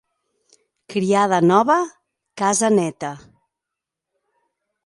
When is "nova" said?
1.51-1.77